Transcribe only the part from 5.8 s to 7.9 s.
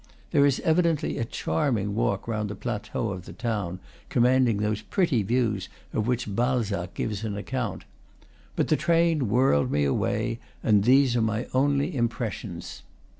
of which Balzac gives an account.